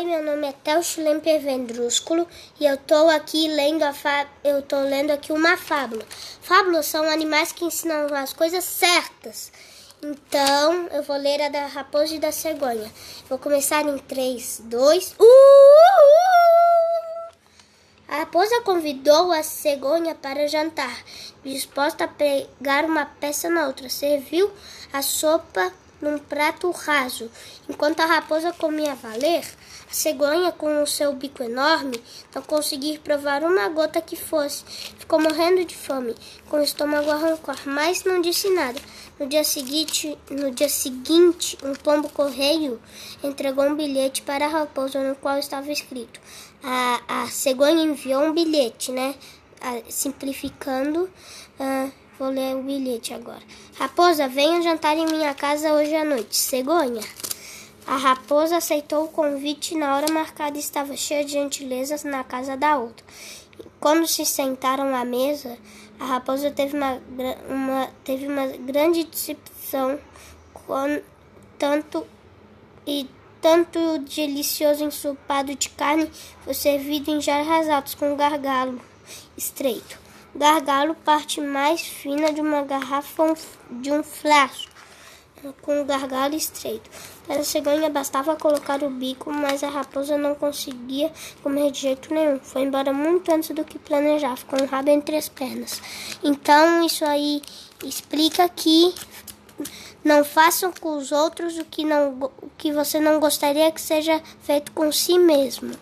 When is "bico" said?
31.12-31.42, 88.90-89.32